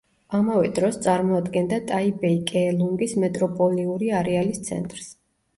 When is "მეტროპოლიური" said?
3.25-4.11